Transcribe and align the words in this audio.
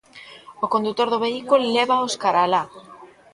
O 0.65 0.67
condutor 0.73 1.07
do 1.11 1.21
vehículo 1.25 1.71
lévaos 1.75 2.13
cara 2.23 2.41
alá. 2.43 2.63